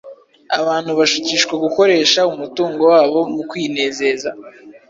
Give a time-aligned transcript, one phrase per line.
[0.59, 4.29] Abantu bashukishwa gukoresha umutungo wabo mu kwinezeza,